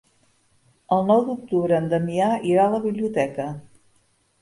El 0.97 1.05
nou 1.09 1.21
d'octubre 1.27 1.79
en 1.81 1.91
Damià 1.93 2.33
irà 2.55 2.67
a 2.67 2.75
la 2.75 2.83
biblioteca. 2.89 3.51